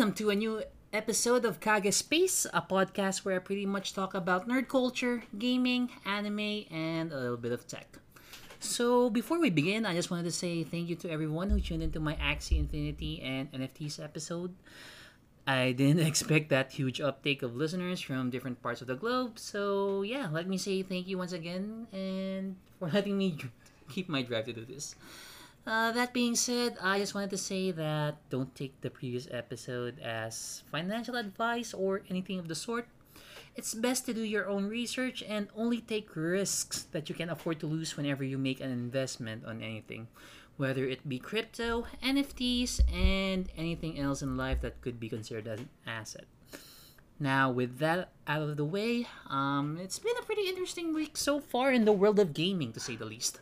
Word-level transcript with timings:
welcome 0.00 0.14
to 0.14 0.30
a 0.30 0.34
new 0.34 0.62
episode 0.94 1.44
of 1.44 1.60
Kage 1.60 1.92
Space, 1.92 2.46
a 2.54 2.62
podcast 2.62 3.18
where 3.18 3.36
I 3.36 3.38
pretty 3.38 3.66
much 3.66 3.92
talk 3.92 4.14
about 4.14 4.48
nerd 4.48 4.66
culture, 4.66 5.24
gaming, 5.36 5.90
anime, 6.06 6.64
and 6.72 7.12
a 7.12 7.20
little 7.20 7.36
bit 7.36 7.52
of 7.52 7.68
tech. 7.68 7.98
So, 8.60 9.10
before 9.10 9.38
we 9.38 9.50
begin, 9.50 9.84
I 9.84 9.92
just 9.92 10.10
wanted 10.10 10.22
to 10.22 10.30
say 10.30 10.64
thank 10.64 10.88
you 10.88 10.96
to 11.04 11.10
everyone 11.10 11.50
who 11.50 11.60
tuned 11.60 11.82
into 11.82 12.00
my 12.00 12.14
Axie 12.14 12.58
Infinity 12.58 13.20
and 13.20 13.52
NFTs 13.52 14.02
episode. 14.02 14.54
I 15.46 15.72
didn't 15.72 16.00
expect 16.10 16.48
that 16.48 16.72
huge 16.72 17.02
uptake 17.02 17.42
of 17.42 17.54
listeners 17.54 18.00
from 18.00 18.30
different 18.30 18.62
parts 18.62 18.80
of 18.80 18.86
the 18.86 18.96
globe, 18.96 19.38
so 19.38 20.00
yeah, 20.00 20.30
let 20.32 20.48
me 20.48 20.56
say 20.56 20.82
thank 20.82 21.08
you 21.08 21.18
once 21.18 21.32
again 21.32 21.86
and 21.92 22.56
for 22.78 22.88
letting 22.94 23.18
me 23.18 23.36
keep 23.90 24.08
my 24.08 24.22
drive 24.22 24.46
to 24.46 24.54
do 24.54 24.64
this. 24.64 24.94
Uh, 25.70 25.92
that 25.92 26.12
being 26.12 26.34
said, 26.34 26.74
I 26.82 26.98
just 26.98 27.14
wanted 27.14 27.30
to 27.30 27.38
say 27.38 27.70
that 27.70 28.18
don't 28.28 28.52
take 28.56 28.80
the 28.80 28.90
previous 28.90 29.28
episode 29.30 30.00
as 30.00 30.64
financial 30.72 31.14
advice 31.14 31.72
or 31.72 32.02
anything 32.10 32.40
of 32.40 32.48
the 32.48 32.56
sort. 32.56 32.88
It's 33.54 33.72
best 33.72 34.04
to 34.06 34.12
do 34.12 34.26
your 34.26 34.48
own 34.50 34.66
research 34.66 35.22
and 35.22 35.46
only 35.54 35.78
take 35.80 36.16
risks 36.16 36.90
that 36.90 37.08
you 37.08 37.14
can 37.14 37.30
afford 37.30 37.60
to 37.60 37.68
lose 37.68 37.96
whenever 37.96 38.24
you 38.24 38.36
make 38.36 38.58
an 38.58 38.72
investment 38.72 39.44
on 39.46 39.62
anything, 39.62 40.08
whether 40.56 40.88
it 40.88 41.08
be 41.08 41.20
crypto, 41.20 41.86
NFTs, 42.02 42.80
and 42.92 43.46
anything 43.56 43.96
else 43.96 44.22
in 44.22 44.36
life 44.36 44.62
that 44.62 44.80
could 44.80 44.98
be 44.98 45.08
considered 45.08 45.46
as 45.46 45.60
an 45.60 45.68
asset. 45.86 46.26
Now, 47.20 47.48
with 47.48 47.78
that 47.78 48.10
out 48.26 48.42
of 48.42 48.56
the 48.56 48.64
way, 48.64 49.06
um, 49.28 49.78
it's 49.80 50.00
been 50.00 50.18
a 50.18 50.26
pretty 50.26 50.48
interesting 50.48 50.92
week 50.92 51.16
so 51.16 51.38
far 51.38 51.70
in 51.70 51.84
the 51.84 51.92
world 51.92 52.18
of 52.18 52.34
gaming, 52.34 52.72
to 52.72 52.80
say 52.80 52.96
the 52.96 53.04
least 53.04 53.38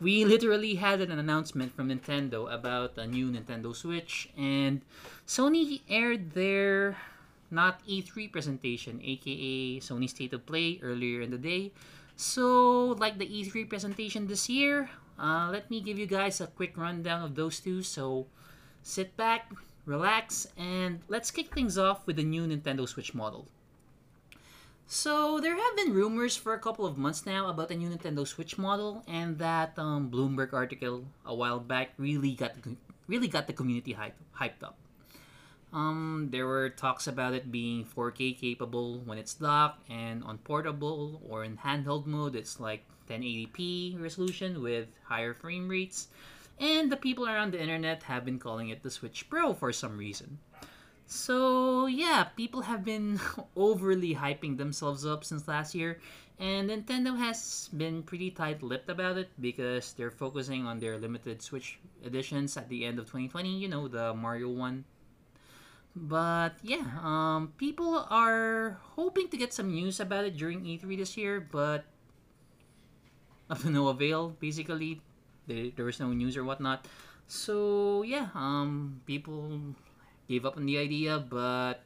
we 0.00 0.24
literally 0.24 0.74
had 0.74 1.00
an 1.00 1.10
announcement 1.18 1.74
from 1.74 1.88
Nintendo 1.88 2.52
about 2.52 2.98
a 2.98 3.06
new 3.06 3.30
Nintendo 3.30 3.74
Switch, 3.74 4.28
and 4.36 4.82
Sony 5.26 5.80
aired 5.88 6.32
their 6.32 6.96
not 7.50 7.80
E3 7.86 8.30
presentation, 8.30 9.00
aka 9.02 9.80
Sony 9.80 10.08
State 10.08 10.32
of 10.34 10.44
Play, 10.44 10.80
earlier 10.82 11.22
in 11.22 11.30
the 11.30 11.38
day. 11.38 11.72
So, 12.16 12.96
like 12.98 13.18
the 13.18 13.26
E3 13.26 13.68
presentation 13.68 14.26
this 14.26 14.48
year, 14.48 14.90
uh, 15.18 15.48
let 15.52 15.70
me 15.70 15.80
give 15.80 15.98
you 15.98 16.06
guys 16.06 16.40
a 16.40 16.46
quick 16.46 16.76
rundown 16.76 17.22
of 17.22 17.34
those 17.34 17.60
two. 17.60 17.82
So, 17.82 18.26
sit 18.82 19.16
back, 19.16 19.52
relax, 19.84 20.46
and 20.56 21.00
let's 21.08 21.30
kick 21.30 21.54
things 21.54 21.78
off 21.78 22.06
with 22.06 22.16
the 22.16 22.24
new 22.24 22.46
Nintendo 22.46 22.88
Switch 22.88 23.14
model. 23.14 23.48
So 24.88 25.40
there 25.40 25.56
have 25.56 25.76
been 25.76 25.94
rumors 25.94 26.36
for 26.36 26.54
a 26.54 26.60
couple 26.60 26.86
of 26.86 26.96
months 26.96 27.26
now 27.26 27.48
about 27.48 27.68
the 27.68 27.74
new 27.74 27.90
Nintendo 27.90 28.24
Switch 28.24 28.56
model, 28.56 29.02
and 29.08 29.36
that 29.38 29.76
um, 29.76 30.10
Bloomberg 30.12 30.52
article 30.52 31.04
a 31.24 31.34
while 31.34 31.58
back 31.58 31.90
really 31.98 32.32
got 32.32 32.62
the, 32.62 32.76
really 33.08 33.26
got 33.26 33.48
the 33.48 33.52
community 33.52 33.92
hype, 33.92 34.14
hyped 34.38 34.62
up. 34.62 34.78
Um, 35.72 36.28
there 36.30 36.46
were 36.46 36.70
talks 36.70 37.08
about 37.08 37.34
it 37.34 37.50
being 37.50 37.84
4K 37.84 38.38
capable 38.38 39.00
when 39.00 39.18
it's 39.18 39.34
docked, 39.34 39.90
and 39.90 40.22
on 40.22 40.38
portable 40.38 41.20
or 41.28 41.42
in 41.42 41.56
handheld 41.56 42.06
mode, 42.06 42.36
it's 42.36 42.60
like 42.60 42.84
1080p 43.10 44.00
resolution 44.00 44.62
with 44.62 44.86
higher 45.02 45.34
frame 45.34 45.68
rates. 45.68 46.06
And 46.60 46.92
the 46.92 46.96
people 46.96 47.26
around 47.26 47.52
the 47.52 47.60
internet 47.60 48.04
have 48.04 48.24
been 48.24 48.38
calling 48.38 48.68
it 48.68 48.84
the 48.84 48.90
Switch 48.90 49.28
Pro 49.28 49.52
for 49.52 49.72
some 49.72 49.98
reason. 49.98 50.38
So 51.06 51.86
yeah, 51.86 52.24
people 52.34 52.62
have 52.62 52.84
been 52.84 53.20
overly 53.56 54.14
hyping 54.14 54.56
themselves 54.58 55.06
up 55.06 55.24
since 55.24 55.46
last 55.46 55.74
year, 55.74 56.00
and 56.38 56.70
Nintendo 56.70 57.16
has 57.16 57.70
been 57.76 58.02
pretty 58.02 58.30
tight-lipped 58.30 58.90
about 58.90 59.16
it 59.16 59.30
because 59.40 59.92
they're 59.94 60.10
focusing 60.10 60.66
on 60.66 60.78
their 60.78 60.98
limited 60.98 61.42
Switch 61.42 61.78
editions 62.04 62.56
at 62.56 62.68
the 62.68 62.84
end 62.84 62.98
of 62.98 63.06
2020. 63.06 63.56
You 63.56 63.68
know, 63.68 63.88
the 63.88 64.14
Mario 64.14 64.50
one. 64.50 64.84
But 65.96 66.58
yeah, 66.62 66.84
um, 67.00 67.54
people 67.56 68.04
are 68.10 68.78
hoping 68.98 69.28
to 69.30 69.36
get 69.38 69.54
some 69.54 69.72
news 69.72 69.98
about 69.98 70.26
it 70.26 70.36
during 70.36 70.66
E3 70.66 70.96
this 70.98 71.16
year, 71.16 71.40
but 71.40 71.86
of 73.48 73.64
no 73.64 73.88
avail. 73.88 74.36
Basically, 74.40 75.00
there, 75.46 75.70
there 75.74 75.84
was 75.86 76.00
no 76.00 76.12
news 76.12 76.36
or 76.36 76.44
whatnot. 76.44 76.86
So 77.26 78.02
yeah, 78.02 78.28
um, 78.34 79.00
people 79.06 79.74
gave 80.28 80.44
up 80.44 80.56
on 80.56 80.66
the 80.66 80.78
idea, 80.78 81.18
but 81.18 81.82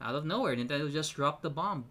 out 0.00 0.14
of 0.14 0.24
nowhere, 0.24 0.56
Nintendo 0.56 0.90
just 0.92 1.14
dropped 1.14 1.42
the 1.42 1.50
bomb. 1.50 1.86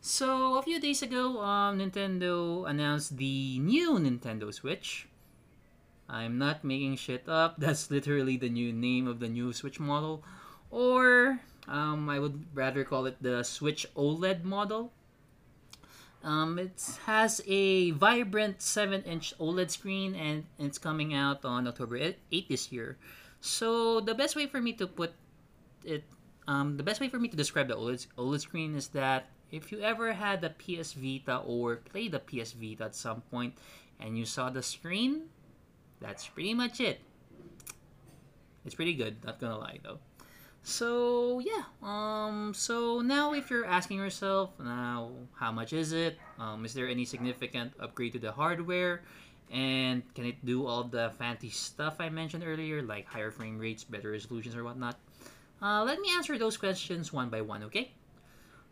So, 0.00 0.58
a 0.58 0.62
few 0.62 0.80
days 0.80 1.02
ago, 1.02 1.42
um, 1.42 1.78
Nintendo 1.78 2.68
announced 2.68 3.16
the 3.16 3.58
new 3.58 3.98
Nintendo 3.98 4.54
Switch. 4.54 5.08
I'm 6.08 6.38
not 6.38 6.64
making 6.64 6.96
shit 6.96 7.28
up. 7.28 7.56
That's 7.58 7.90
literally 7.90 8.36
the 8.36 8.48
new 8.48 8.72
name 8.72 9.06
of 9.06 9.20
the 9.20 9.28
new 9.28 9.52
Switch 9.52 9.80
model. 9.80 10.22
Or, 10.70 11.40
um, 11.66 12.08
I 12.08 12.18
would 12.18 12.44
rather 12.54 12.84
call 12.84 13.06
it 13.06 13.20
the 13.20 13.42
Switch 13.42 13.86
OLED 13.96 14.44
model. 14.44 14.92
Um, 16.22 16.58
it 16.58 16.98
has 17.06 17.40
a 17.46 17.92
vibrant 17.92 18.60
7 18.60 19.02
inch 19.02 19.34
OLED 19.38 19.70
screen 19.70 20.14
and 20.14 20.44
it's 20.58 20.78
coming 20.78 21.14
out 21.14 21.44
on 21.44 21.68
October 21.68 21.96
8 21.96 22.48
this 22.48 22.72
year. 22.72 22.98
So 23.40 24.00
the 24.00 24.14
best 24.14 24.36
way 24.36 24.46
for 24.46 24.60
me 24.60 24.72
to 24.74 24.86
put 24.86 25.12
it, 25.84 26.04
um, 26.46 26.76
the 26.76 26.82
best 26.82 27.00
way 27.00 27.08
for 27.08 27.18
me 27.18 27.28
to 27.28 27.36
describe 27.36 27.68
the 27.68 27.76
OLED, 27.76 28.06
OLED 28.18 28.40
screen 28.40 28.74
is 28.74 28.88
that 28.88 29.30
if 29.50 29.72
you 29.72 29.80
ever 29.80 30.12
had 30.12 30.44
a 30.44 30.50
PS 30.50 30.92
Vita 30.92 31.38
or 31.46 31.76
played 31.76 32.12
the 32.12 32.20
PS 32.20 32.52
Vita 32.52 32.84
at 32.84 32.94
some 32.94 33.22
point 33.30 33.54
and 34.00 34.18
you 34.18 34.24
saw 34.24 34.50
the 34.50 34.62
screen, 34.62 35.30
that's 36.00 36.26
pretty 36.26 36.54
much 36.54 36.80
it. 36.80 37.00
It's 38.64 38.74
pretty 38.74 38.94
good, 38.94 39.24
not 39.24 39.40
gonna 39.40 39.58
lie 39.58 39.78
though. 39.82 39.98
So 40.62 41.38
yeah, 41.38 41.64
um, 41.82 42.52
so 42.54 43.00
now 43.00 43.32
if 43.32 43.48
you're 43.50 43.64
asking 43.64 43.98
yourself 43.98 44.50
now 44.58 45.12
how 45.34 45.52
much 45.52 45.72
is 45.72 45.92
it? 45.92 46.18
Um, 46.38 46.64
is 46.64 46.74
there 46.74 46.88
any 46.88 47.04
significant 47.04 47.72
upgrade 47.80 48.12
to 48.12 48.18
the 48.18 48.32
hardware? 48.32 49.02
And 49.50 50.02
can 50.14 50.26
it 50.26 50.44
do 50.44 50.66
all 50.66 50.84
the 50.84 51.10
fancy 51.18 51.48
stuff 51.48 51.96
I 51.98 52.10
mentioned 52.10 52.44
earlier, 52.46 52.82
like 52.82 53.06
higher 53.06 53.30
frame 53.30 53.58
rates, 53.58 53.84
better 53.84 54.10
resolutions, 54.10 54.54
or 54.54 54.64
whatnot? 54.64 54.98
Uh, 55.62 55.84
let 55.84 55.98
me 56.00 56.10
answer 56.14 56.36
those 56.38 56.56
questions 56.56 57.12
one 57.12 57.28
by 57.30 57.40
one, 57.40 57.62
okay? 57.64 57.92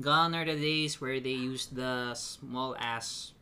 Gone 0.00 0.34
are 0.34 0.44
the 0.44 0.56
days 0.56 1.00
where 1.00 1.20
they 1.20 1.32
use 1.32 1.66
the 1.66 2.12
small 2.14 2.76
ass 2.78 3.32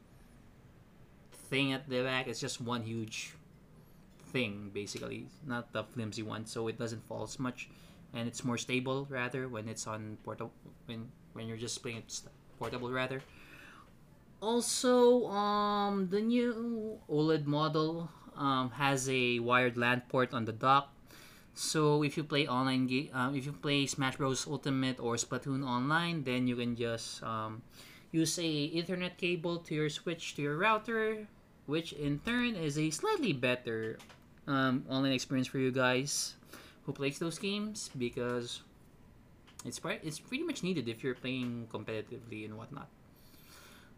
thing 1.50 1.72
at 1.72 1.88
the 1.88 2.02
back. 2.02 2.28
It's 2.28 2.38
just 2.38 2.60
one 2.60 2.82
huge 2.82 3.34
thing, 4.30 4.70
basically, 4.72 5.26
not 5.46 5.72
the 5.72 5.82
flimsy 5.82 6.22
one, 6.22 6.46
so 6.46 6.68
it 6.68 6.78
doesn't 6.78 7.06
fall 7.06 7.24
as 7.24 7.38
much, 7.38 7.70
and 8.12 8.28
it's 8.28 8.44
more 8.44 8.58
stable 8.58 9.06
rather 9.10 9.48
when 9.48 9.68
it's 9.68 9.86
on 9.86 10.18
portable 10.22 10.52
when 11.34 11.46
you're 11.46 11.60
just 11.60 11.82
playing 11.82 11.98
it 11.98 12.20
portable 12.58 12.90
rather. 12.90 13.22
Also, 14.40 15.26
um, 15.28 16.08
the 16.10 16.20
new 16.20 16.98
OLED 17.08 17.46
model 17.46 18.10
um, 18.36 18.70
has 18.70 19.08
a 19.08 19.38
wired 19.38 19.76
LAN 19.76 20.02
port 20.08 20.34
on 20.34 20.44
the 20.44 20.52
dock. 20.52 20.92
So 21.54 22.02
if 22.02 22.16
you 22.16 22.24
play 22.24 22.48
online 22.48 22.86
game, 22.86 23.10
um, 23.14 23.34
if 23.36 23.46
you 23.46 23.52
play 23.52 23.86
Smash 23.86 24.16
Bros 24.16 24.46
Ultimate 24.46 24.98
or 24.98 25.14
Splatoon 25.14 25.64
online, 25.64 26.24
then 26.24 26.46
you 26.48 26.56
can 26.56 26.74
just 26.74 27.22
um, 27.22 27.62
use 28.10 28.38
a 28.38 28.70
Ethernet 28.74 29.16
cable 29.16 29.58
to 29.58 29.74
your 29.74 29.88
Switch 29.88 30.34
to 30.34 30.42
your 30.42 30.58
router, 30.58 31.26
which 31.66 31.92
in 31.92 32.18
turn 32.26 32.56
is 32.56 32.76
a 32.76 32.90
slightly 32.90 33.32
better 33.32 33.98
um, 34.46 34.84
online 34.90 35.12
experience 35.12 35.46
for 35.46 35.58
you 35.58 35.70
guys 35.70 36.34
who 36.84 36.92
plays 36.92 37.18
those 37.18 37.38
games 37.38 37.88
because 37.96 38.60
it's 39.64 39.80
it's 40.02 40.20
pretty 40.20 40.44
much 40.44 40.62
needed 40.62 40.88
if 40.88 41.02
you're 41.02 41.14
playing 41.14 41.68
competitively 41.72 42.44
and 42.44 42.56
whatnot. 42.56 42.88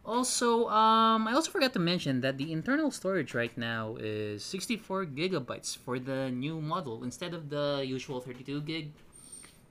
Also, 0.07 0.71
um, 0.71 1.27
I 1.27 1.33
also 1.35 1.51
forgot 1.51 1.73
to 1.73 1.83
mention 1.83 2.21
that 2.21 2.37
the 2.37 2.53
internal 2.53 2.91
storage 2.91 3.35
right 3.35 3.51
now 3.57 3.97
is 3.99 4.39
64 4.45 5.07
gigabytes 5.11 5.75
for 5.75 5.99
the 5.99 6.31
new 6.31 6.61
model 6.61 7.03
instead 7.03 7.33
of 7.33 7.49
the 7.49 7.83
usual 7.85 8.21
32 8.21 8.61
gig. 8.61 8.91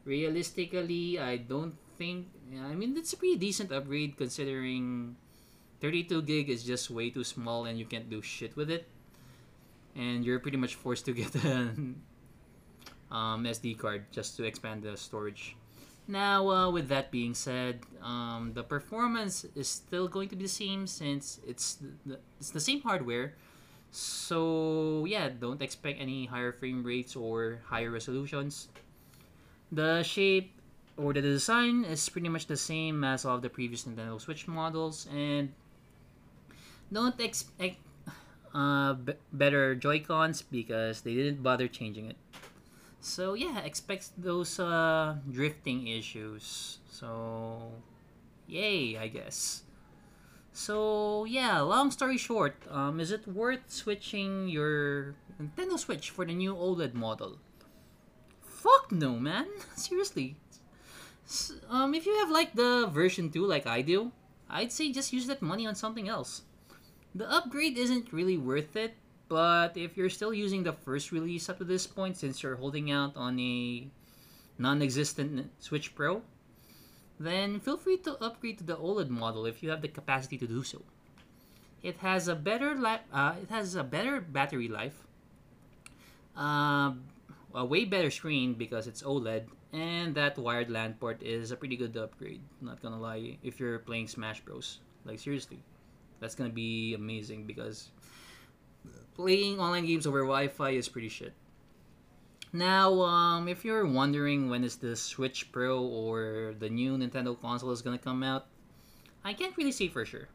Realistically, 0.05 1.19
I 1.19 1.39
don't 1.39 1.75
think. 1.97 2.29
I 2.53 2.77
mean, 2.77 2.95
it's 2.97 3.15
a 3.15 3.17
pretty 3.17 3.37
decent 3.37 3.73
upgrade 3.73 4.19
considering 4.19 5.17
32 5.81 6.23
gig 6.23 6.51
is 6.51 6.63
just 6.65 6.91
way 6.91 7.09
too 7.09 7.25
small 7.25 7.65
and 7.65 7.79
you 7.79 7.87
can't 7.87 8.11
do 8.11 8.21
shit 8.21 8.55
with 8.57 8.71
it. 8.71 8.87
And 9.97 10.23
you're 10.23 10.39
pretty 10.39 10.59
much 10.59 10.75
forced 10.75 11.07
to 11.07 11.13
get 11.13 11.35
an 11.49 11.97
um, 13.11 13.45
SD 13.45 13.79
card 13.79 14.05
just 14.13 14.37
to 14.37 14.45
expand 14.45 14.83
the 14.83 14.97
storage. 14.97 15.57
Now, 16.09 16.49
uh, 16.49 16.71
with 16.71 16.89
that 16.89 17.11
being 17.11 17.35
said, 17.35 17.81
um, 18.01 18.53
the 18.55 18.63
performance 18.63 19.45
is 19.57 19.67
still 19.67 20.07
going 20.07 20.29
to 20.29 20.37
be 20.37 20.45
the 20.45 20.49
same 20.49 20.87
since 20.87 21.41
it's 21.47 21.79
the, 22.07 22.19
it's 22.39 22.51
the 22.51 22.61
same 22.61 22.81
hardware. 22.83 23.35
So 23.91 25.05
yeah, 25.09 25.29
don't 25.29 25.61
expect 25.63 26.01
any 26.01 26.27
higher 26.27 26.53
frame 26.53 26.85
rates 26.85 27.17
or 27.17 27.59
higher 27.67 27.91
resolutions. 27.91 28.69
The 29.73 30.03
shape 30.05 30.53
or 30.97 31.13
the 31.13 31.23
design 31.23 31.85
is 31.85 32.09
pretty 32.09 32.29
much 32.29 32.47
the 32.47 32.57
same 32.57 33.03
as 33.03 33.25
all 33.25 33.37
of 33.37 33.43
the 33.43 33.51
previous 33.51 33.85
Nintendo 33.85 34.21
Switch 34.21 34.47
models, 34.47 35.09
and 35.13 35.53
don't 36.93 37.19
expect 37.21 37.79
uh, 38.55 38.95
better 39.33 39.75
Joy 39.75 40.01
Cons 40.01 40.43
because 40.43 41.03
they 41.03 41.15
didn't 41.15 41.43
bother 41.43 41.69
changing 41.69 42.11
it. 42.11 42.17
So 43.07 43.35
yeah, 43.39 43.61
expect 43.63 44.11
those 44.19 44.59
uh, 44.59 45.17
drifting 45.31 45.87
issues. 45.87 46.79
So, 46.91 47.71
yay, 48.51 48.99
I 48.99 49.07
guess. 49.09 49.63
So 50.53 51.25
yeah, 51.25 51.61
long 51.61 51.91
story 51.91 52.19
short, 52.19 52.57
um, 52.71 52.99
is 53.01 53.13
it 53.13 53.29
worth 53.29 53.69
switching 53.71 54.49
your 54.49 55.15
Nintendo 55.41 55.79
Switch 55.79 56.11
for 56.11 56.25
the 56.25 56.35
new 56.35 56.55
OLED 56.55 56.95
model? 56.95 57.39
Fuck 58.43 58.91
no, 58.91 59.19
man. 59.21 59.47
Seriously. 59.77 60.37
S- 61.27 61.53
Um, 61.71 61.95
if 61.95 62.07
you 62.07 62.15
have 62.19 62.31
like 62.31 62.55
the 62.55 62.87
version 62.91 63.31
2 63.31 63.45
like 63.47 63.67
I 63.67 63.83
do, 63.83 64.13
I'd 64.51 64.73
say 64.73 64.91
just 64.93 65.13
use 65.13 65.27
that 65.29 65.43
money 65.43 65.67
on 65.67 65.75
something 65.75 66.09
else. 66.09 66.43
The 67.15 67.29
upgrade 67.31 67.77
isn't 67.79 68.13
really 68.13 68.37
worth 68.39 68.77
it, 68.77 68.95
but 69.29 69.77
if 69.77 69.97
you're 69.97 70.11
still 70.11 70.33
using 70.33 70.63
the 70.63 70.73
first 70.73 71.11
release 71.11 71.49
up 71.49 71.59
to 71.59 71.65
this 71.65 71.87
point 71.87 72.17
since 72.17 72.43
you're 72.43 72.57
holding 72.57 72.91
out 72.91 73.17
on 73.17 73.39
a 73.41 73.87
non-existent 74.59 75.51
Switch 75.59 75.95
Pro, 75.95 76.23
then 77.19 77.61
feel 77.61 77.77
free 77.77 77.97
to 77.99 78.23
upgrade 78.23 78.59
to 78.59 78.65
the 78.65 78.77
OLED 78.77 79.09
model 79.09 79.47
if 79.47 79.63
you 79.63 79.71
have 79.71 79.83
the 79.83 79.89
capacity 79.89 80.39
to 80.39 80.47
do 80.47 80.63
so. 80.63 80.83
It 81.83 81.99
has 81.99 82.29
a 82.29 82.35
better 82.35 82.75
li- 82.75 83.07
uh, 83.13 83.35
it 83.43 83.49
has 83.51 83.75
a 83.75 83.85
better 83.85 84.21
battery 84.21 84.69
life, 84.69 85.07
uh, 86.37 86.93
a 87.55 87.65
way 87.65 87.85
better 87.85 88.11
screen 88.11 88.55
because 88.55 88.87
it's 88.87 89.03
OLED, 89.03 89.45
and 89.73 90.15
that 90.15 90.39
wired 90.39 90.71
LAN 90.71 90.95
port 90.95 91.23
is 91.23 91.51
a 91.51 91.57
pretty 91.57 91.77
good 91.77 91.97
upgrade. 91.97 92.41
Not 92.61 92.83
gonna 92.83 93.01
lie, 93.01 93.39
if 93.43 93.61
you're 93.61 93.79
playing 93.79 94.09
Smash 94.09 94.41
Bros, 94.41 94.81
like 95.05 95.19
seriously, 95.19 95.59
that's 96.21 96.35
gonna 96.35 96.51
be 96.51 96.95
amazing 96.95 97.45
because 97.45 97.91
playing 99.15 99.59
online 99.59 99.87
games 99.87 100.07
over 100.07 100.21
Wi-Fi 100.21 100.71
is 100.71 100.89
pretty 100.89 101.09
shit. 101.09 101.33
Now, 102.53 103.03
um, 103.03 103.49
if 103.49 103.65
you're 103.65 103.87
wondering 103.87 104.49
when 104.49 104.65
is 104.65 104.77
the 104.77 104.97
Switch 104.97 105.53
Pro 105.53 105.83
or 105.83 106.55
the 106.59 106.71
new 106.71 106.97
Nintendo 106.97 107.39
console 107.39 107.71
is 107.71 107.83
gonna 107.83 107.99
come 107.99 108.23
out, 108.23 108.47
I 109.25 109.33
can't 109.33 109.57
really 109.57 109.73
say 109.73 109.89
for 109.89 110.05
sure. 110.05 110.29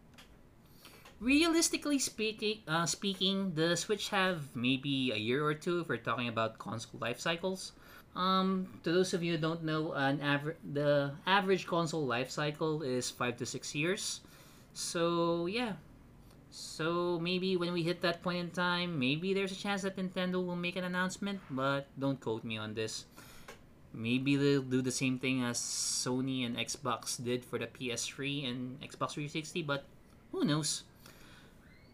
Realistically 1.20 2.00
speaking, 2.00 2.60
uh, 2.68 2.86
speaking, 2.86 3.54
the 3.54 3.78
Switch 3.78 4.10
have 4.10 4.56
maybe 4.56 5.12
a 5.12 5.18
year 5.18 5.46
or 5.46 5.54
two 5.54 5.80
if 5.80 5.88
we're 5.88 5.98
talking 5.98 6.28
about 6.28 6.58
console 6.58 7.00
life 7.00 7.20
cycles. 7.20 7.74
Um, 8.16 8.68
to 8.84 8.92
those 8.92 9.14
of 9.14 9.24
you 9.24 9.34
who 9.34 9.38
don't 9.38 9.64
know, 9.64 9.94
an 9.94 10.20
aver- 10.20 10.58
the 10.74 11.14
average 11.26 11.66
console 11.66 12.06
life 12.06 12.30
cycle 12.30 12.82
is 12.82 13.10
five 13.10 13.38
to 13.38 13.46
six 13.46 13.74
years. 13.74 14.22
So 14.74 15.46
yeah, 15.46 15.74
so 16.52 17.18
maybe 17.24 17.56
when 17.56 17.72
we 17.72 17.82
hit 17.82 18.02
that 18.02 18.22
point 18.22 18.40
in 18.40 18.50
time, 18.52 19.00
maybe 19.00 19.34
there's 19.34 19.52
a 19.52 19.56
chance 19.56 19.82
that 19.84 19.96
Nintendo 19.96 20.44
will 20.46 20.60
make 20.60 20.76
an 20.76 20.84
announcement, 20.84 21.40
but 21.50 21.88
don't 21.98 22.20
quote 22.20 22.44
me 22.44 22.58
on 22.58 22.74
this. 22.74 23.06
Maybe 23.94 24.36
they'll 24.36 24.62
do 24.62 24.82
the 24.82 24.92
same 24.92 25.18
thing 25.18 25.44
as 25.44 25.58
Sony 25.58 26.46
and 26.46 26.58
Xbox 26.58 27.22
did 27.22 27.44
for 27.44 27.58
the 27.58 27.68
PS3 27.68 28.50
and 28.50 28.80
Xbox 28.82 29.16
360, 29.16 29.64
but 29.64 29.86
who 30.32 30.44
knows? 30.44 30.84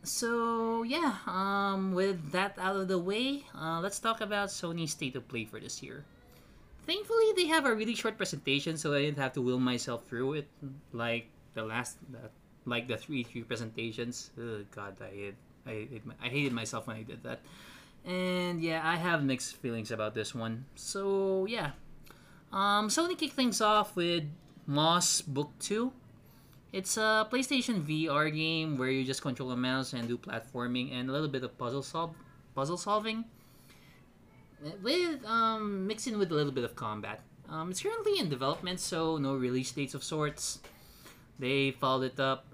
So 0.03 0.83
yeah, 0.83 1.21
um, 1.27 1.93
with 1.93 2.31
that 2.31 2.57
out 2.57 2.75
of 2.77 2.87
the 2.87 2.97
way, 2.97 3.45
uh, 3.53 3.79
let's 3.81 3.99
talk 3.99 4.21
about 4.21 4.49
Sony's 4.49 4.91
state 4.91 5.15
of 5.15 5.27
play 5.27 5.45
for 5.45 5.59
this 5.59 5.83
year. 5.83 6.05
Thankfully, 6.85 7.33
they 7.35 7.47
have 7.47 7.65
a 7.65 7.75
really 7.75 7.93
short 7.93 8.17
presentation, 8.17 8.77
so 8.77 8.93
I 8.93 9.01
didn't 9.01 9.17
have 9.19 9.33
to 9.33 9.41
will 9.41 9.59
myself 9.59 10.05
through 10.07 10.33
it 10.33 10.47
like 10.93 11.27
the 11.53 11.63
last, 11.63 11.97
the, 12.09 12.29
like 12.67 12.87
the 12.87 12.97
three 12.97 13.23
three 13.23 13.43
presentations. 13.43 14.31
Ugh, 14.37 14.65
God, 14.71 14.95
I 15.01 15.15
hate, 15.15 15.35
I, 15.65 15.69
hate, 15.69 16.03
I 16.21 16.27
hated 16.27 16.53
myself 16.53 16.87
when 16.87 16.97
I 16.97 17.03
did 17.03 17.23
that. 17.23 17.39
And 18.05 18.61
yeah, 18.61 18.81
I 18.83 18.95
have 18.95 19.23
mixed 19.23 19.55
feelings 19.55 19.91
about 19.91 20.13
this 20.13 20.35
one. 20.35 20.65
So 20.75 21.45
yeah, 21.47 21.71
um, 22.51 22.89
Sony 22.89 23.17
kicked 23.17 23.33
things 23.33 23.61
off 23.61 23.95
with 23.95 24.23
Moss 24.65 25.21
Book 25.21 25.51
Two. 25.59 25.91
It's 26.73 26.97
a 26.97 27.27
PlayStation 27.31 27.81
VR 27.81 28.33
game 28.33 28.77
where 28.77 28.89
you 28.89 29.03
just 29.05 29.21
control 29.21 29.51
a 29.51 29.57
mouse 29.57 29.93
and 29.93 30.07
do 30.07 30.17
platforming 30.17 30.91
and 30.93 31.09
a 31.09 31.13
little 31.13 31.29
bit 31.29 31.43
of 31.43 31.57
puzzle 31.57 31.81
solve, 31.81 32.13
puzzle 32.53 32.77
solving, 32.77 33.23
with 34.83 35.23
um, 35.25 35.87
mixed 35.87 36.07
in 36.07 36.19
with 36.19 36.31
a 36.31 36.35
little 36.35 36.51
bit 36.51 36.65
of 36.65 36.75
combat. 36.75 37.21
Um, 37.49 37.71
it's 37.71 37.81
currently 37.81 38.19
in 38.19 38.29
development, 38.29 38.81
so 38.81 39.17
no 39.17 39.35
release 39.35 39.71
dates 39.71 39.93
of 39.93 40.03
sorts. 40.03 40.59
They 41.39 41.71
followed 41.71 42.11
it 42.13 42.19
up 42.19 42.46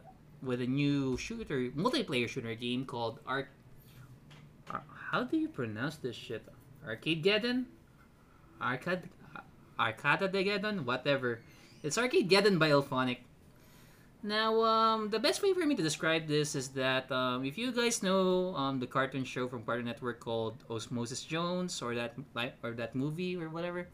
with 0.43 0.61
a 0.61 0.67
new 0.67 1.17
shooter, 1.17 1.71
multiplayer 1.71 2.27
shooter 2.27 2.53
game 2.55 2.85
called 2.85 3.19
Arc. 3.25 3.47
How 5.11 5.23
do 5.23 5.37
you 5.37 5.47
pronounce 5.47 5.97
this 5.97 6.15
shit? 6.15 6.43
Arcadegeddon? 6.87 7.65
Arcade, 8.61 9.09
Arcada 9.79 10.31
de 10.31 10.43
Geddon? 10.43 10.85
Whatever. 10.85 11.41
It's 11.83 11.97
Arcadegeddon 11.97 12.59
by 12.59 12.69
IllFonic. 12.69 13.17
Now, 14.25 14.63
um, 14.63 15.09
the 15.09 15.19
best 15.19 15.43
way 15.43 15.53
for 15.53 15.65
me 15.65 15.75
to 15.75 15.83
describe 15.83 16.27
this 16.27 16.55
is 16.55 16.69
that 16.69 17.11
um, 17.11 17.43
if 17.43 17.57
you 17.57 17.73
guys 17.73 18.01
know 18.01 18.55
um, 18.55 18.79
the 18.79 18.87
cartoon 18.87 19.25
show 19.25 19.49
from 19.49 19.63
Cartoon 19.63 19.85
Network 19.85 20.21
called 20.21 20.63
Osmosis 20.69 21.23
Jones 21.23 21.81
or 21.81 21.93
that 21.93 22.15
or 22.63 22.71
that 22.71 22.95
movie 22.95 23.35
or 23.35 23.49
whatever, 23.49 23.89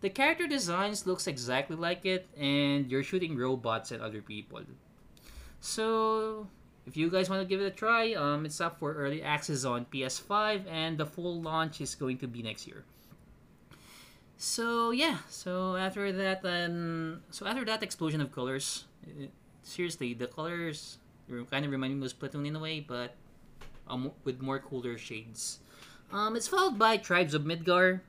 the 0.00 0.08
character 0.08 0.46
designs 0.46 1.06
looks 1.06 1.26
exactly 1.26 1.76
like 1.76 2.06
it, 2.06 2.26
and 2.38 2.90
you're 2.90 3.02
shooting 3.02 3.36
robots 3.36 3.92
at 3.92 4.00
other 4.00 4.22
people. 4.22 4.62
So, 5.60 6.46
if 6.86 6.96
you 6.96 7.10
guys 7.10 7.28
want 7.28 7.42
to 7.42 7.48
give 7.48 7.60
it 7.60 7.66
a 7.66 7.70
try, 7.70 8.14
um, 8.14 8.46
it's 8.46 8.60
up 8.60 8.78
for 8.78 8.94
early 8.94 9.22
access 9.22 9.64
on 9.64 9.86
PS5, 9.86 10.66
and 10.70 10.96
the 10.96 11.06
full 11.06 11.42
launch 11.42 11.80
is 11.80 11.94
going 11.94 12.18
to 12.18 12.28
be 12.28 12.42
next 12.42 12.66
year. 12.66 12.84
So 14.38 14.92
yeah, 14.92 15.18
so 15.28 15.74
after 15.74 16.12
that, 16.12 16.46
um, 16.46 17.22
so 17.30 17.44
after 17.44 17.64
that 17.64 17.82
explosion 17.82 18.20
of 18.20 18.30
colors, 18.30 18.84
it, 19.02 19.30
seriously, 19.64 20.14
the 20.14 20.28
colors 20.28 20.98
kind 21.50 21.64
of 21.64 21.72
remind 21.72 21.98
me 21.98 22.06
of 22.06 22.16
Splatoon 22.16 22.46
in 22.46 22.54
a 22.54 22.60
way, 22.60 22.78
but 22.78 23.16
um, 23.88 24.12
with 24.22 24.40
more 24.40 24.60
cooler 24.60 24.96
shades. 24.96 25.58
Um, 26.12 26.36
it's 26.36 26.46
followed 26.46 26.78
by 26.78 26.96
Tribes 26.98 27.34
of 27.34 27.42
Midgar. 27.42 28.00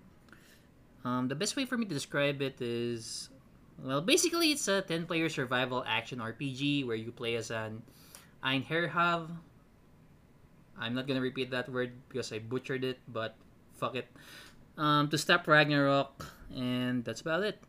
Um, 1.03 1.27
the 1.27 1.35
best 1.35 1.55
way 1.55 1.65
for 1.65 1.77
me 1.77 1.85
to 1.85 1.93
describe 1.93 2.43
it 2.43 2.61
is, 2.61 3.29
well, 3.83 4.01
basically 4.01 4.51
it's 4.51 4.67
a 4.67 4.81
10-player 4.81 5.29
survival 5.29 5.83
action 5.87 6.19
RPG 6.19 6.85
where 6.85 6.95
you 6.95 7.11
play 7.11 7.35
as 7.35 7.51
an 7.51 7.81
Einherjar. 8.43 9.27
I'm 10.79 10.95
not 10.95 11.07
gonna 11.07 11.21
repeat 11.21 11.51
that 11.51 11.67
word 11.67 11.91
because 12.07 12.31
I 12.31 12.39
butchered 12.39 12.83
it, 12.83 12.99
but 13.07 13.35
fuck 13.75 13.95
it. 13.95 14.07
Um, 14.77 15.09
to 15.09 15.17
stop 15.17 15.47
Ragnarok, 15.47 16.25
and 16.55 17.03
that's 17.03 17.19
about 17.19 17.43
it. 17.43 17.59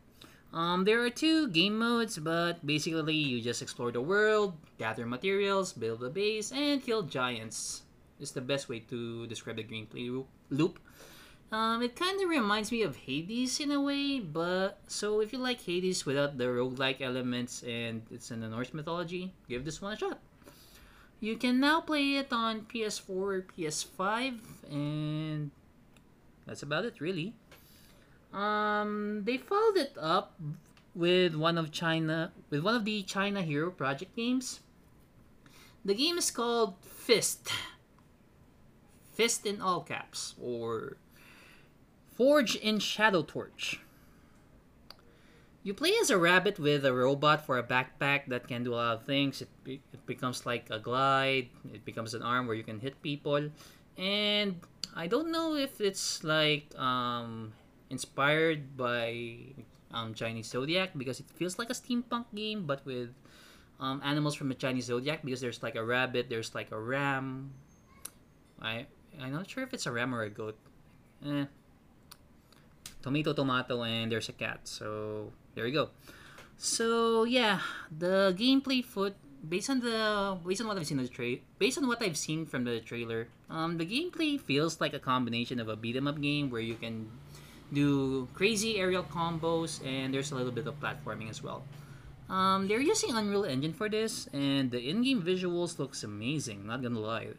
Um, 0.53 0.83
there 0.83 1.03
are 1.03 1.09
two 1.09 1.47
game 1.47 1.77
modes, 1.79 2.17
but 2.17 2.65
basically 2.65 3.15
you 3.15 3.41
just 3.41 3.61
explore 3.61 3.91
the 3.91 4.01
world, 4.01 4.55
gather 4.77 5.05
materials, 5.05 5.71
build 5.71 6.03
a 6.03 6.09
base, 6.09 6.51
and 6.51 6.83
kill 6.83 7.03
giants. 7.03 7.83
Is 8.19 8.31
the 8.31 8.41
best 8.41 8.69
way 8.69 8.79
to 8.91 9.25
describe 9.27 9.57
the 9.57 9.63
gameplay 9.63 10.23
loop. 10.51 10.77
Um, 11.51 11.81
it 11.81 11.97
kind 11.97 12.21
of 12.21 12.29
reminds 12.29 12.71
me 12.71 12.81
of 12.81 12.95
Hades 12.95 13.59
in 13.59 13.71
a 13.71 13.81
way, 13.81 14.21
but 14.21 14.79
so 14.87 15.19
if 15.19 15.33
you 15.33 15.39
like 15.39 15.59
Hades 15.59 16.05
without 16.05 16.37
the 16.37 16.45
roguelike 16.45 17.01
elements 17.01 17.61
and 17.63 18.03
it's 18.09 18.31
in 18.31 18.39
the 18.39 18.47
Norse 18.47 18.73
mythology, 18.73 19.33
give 19.49 19.65
this 19.65 19.81
one 19.81 19.93
a 19.93 19.97
shot. 19.97 20.19
You 21.19 21.35
can 21.35 21.59
now 21.59 21.81
play 21.81 22.15
it 22.15 22.31
on 22.31 22.61
PS4 22.61 23.09
or 23.09 23.45
PS5, 23.57 24.39
and 24.71 25.51
that's 26.47 26.63
about 26.63 26.85
it, 26.85 27.01
really. 27.01 27.35
Um, 28.33 29.23
they 29.25 29.37
followed 29.37 29.75
it 29.75 29.93
up 29.99 30.39
with 30.95 31.35
one 31.35 31.57
of 31.57 31.71
China 31.71 32.31
with 32.49 32.61
one 32.63 32.75
of 32.75 32.85
the 32.85 33.03
China 33.03 33.41
Hero 33.41 33.71
Project 33.71 34.15
games. 34.15 34.61
The 35.83 35.93
game 35.93 36.17
is 36.17 36.31
called 36.31 36.75
Fist. 36.81 37.51
Fist 39.13 39.45
in 39.45 39.61
all 39.61 39.81
caps, 39.81 40.33
or 40.41 40.97
Forged 42.21 42.61
in 42.61 42.77
Shadow 42.77 43.23
Torch. 43.23 43.81
you 45.63 45.73
play 45.73 45.89
as 45.99 46.11
a 46.13 46.19
rabbit 46.21 46.59
with 46.59 46.85
a 46.85 46.93
robot 46.93 47.47
for 47.47 47.57
a 47.57 47.65
backpack 47.65 48.29
that 48.29 48.47
can 48.47 48.61
do 48.63 48.75
a 48.75 48.77
lot 48.77 48.93
of 48.93 49.09
things. 49.09 49.41
It, 49.41 49.49
be- 49.63 49.81
it 49.91 50.05
becomes 50.05 50.45
like 50.45 50.69
a 50.69 50.77
glide. 50.77 51.49
It 51.73 51.83
becomes 51.83 52.13
an 52.13 52.21
arm 52.21 52.45
where 52.45 52.55
you 52.55 52.61
can 52.61 52.77
hit 52.77 53.01
people. 53.01 53.49
And 53.97 54.61
I 54.95 55.07
don't 55.07 55.31
know 55.31 55.55
if 55.55 55.81
it's 55.81 56.23
like 56.23 56.69
um, 56.77 57.53
inspired 57.89 58.77
by 58.77 59.57
um, 59.89 60.13
Chinese 60.13 60.45
Zodiac 60.45 60.91
because 60.95 61.19
it 61.19 61.25
feels 61.33 61.57
like 61.57 61.71
a 61.71 61.73
steampunk 61.73 62.25
game, 62.35 62.67
but 62.67 62.85
with 62.85 63.09
um, 63.79 63.99
animals 64.05 64.35
from 64.35 64.49
the 64.49 64.59
Chinese 64.61 64.85
Zodiac 64.93 65.25
because 65.25 65.41
there's 65.41 65.63
like 65.63 65.73
a 65.73 65.83
rabbit, 65.83 66.29
there's 66.29 66.53
like 66.53 66.69
a 66.69 66.77
ram. 66.79 67.49
I 68.61 68.85
I'm 69.19 69.33
not 69.33 69.49
sure 69.49 69.63
if 69.63 69.73
it's 69.73 69.87
a 69.87 69.91
ram 69.91 70.13
or 70.13 70.21
a 70.21 70.29
goat. 70.29 70.59
Eh. 71.25 71.45
Tomato, 73.01 73.33
tomato, 73.33 73.83
and 73.83 74.11
there's 74.11 74.29
a 74.29 74.33
cat. 74.33 74.61
So 74.63 75.31
there 75.55 75.67
you 75.67 75.73
go. 75.73 75.89
So 76.57 77.23
yeah, 77.23 77.59
the 77.89 78.35
gameplay 78.37 78.85
foot 78.85 79.15
based 79.47 79.69
on 79.69 79.79
the 79.79 80.37
based 80.45 80.61
on 80.61 80.67
what 80.67 80.77
I've 80.77 80.85
seen 80.85 80.97
the 80.97 81.07
tra- 81.07 81.41
based 81.57 81.77
on 81.77 81.87
what 81.87 82.01
I've 82.01 82.17
seen 82.17 82.45
from 82.45 82.63
the 82.63 82.79
trailer, 82.79 83.27
um, 83.49 83.77
the 83.77 83.85
gameplay 83.85 84.39
feels 84.39 84.79
like 84.79 84.93
a 84.93 84.99
combination 84.99 85.59
of 85.59 85.67
a 85.67 85.75
beat 85.75 85.95
'em 85.95 86.07
up 86.07 86.21
game 86.21 86.49
where 86.49 86.61
you 86.61 86.75
can 86.75 87.09
do 87.73 88.27
crazy 88.33 88.77
aerial 88.77 89.03
combos 89.03 89.81
and 89.85 90.13
there's 90.13 90.31
a 90.31 90.35
little 90.35 90.51
bit 90.51 90.67
of 90.67 90.79
platforming 90.79 91.29
as 91.29 91.41
well. 91.41 91.63
Um, 92.29 92.67
they're 92.67 92.79
using 92.79 93.11
Unreal 93.11 93.43
Engine 93.43 93.73
for 93.73 93.89
this, 93.89 94.27
and 94.31 94.71
the 94.71 94.79
in-game 94.79 95.21
visuals 95.21 95.79
looks 95.79 96.03
amazing. 96.03 96.65
Not 96.67 96.81
gonna 96.81 96.99
lie. 96.99 97.35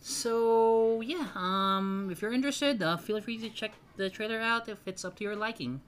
So 0.00 1.00
yeah, 1.00 1.28
um, 1.34 2.10
if 2.10 2.20
you're 2.20 2.32
interested, 2.32 2.82
uh, 2.82 2.98
feel 2.98 3.20
free 3.20 3.38
to 3.38 3.48
check 3.48 3.72
the 3.96 4.10
trailer 4.10 4.40
out 4.40 4.68
if 4.68 4.78
it's 4.86 5.04
up 5.04 5.16
to 5.16 5.24
your 5.24 5.36
liking. 5.36 5.80